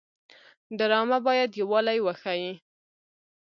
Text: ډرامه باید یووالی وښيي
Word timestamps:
ډرامه 0.77 1.17
باید 1.27 1.57
یووالی 1.61 1.99
وښيي 2.01 2.51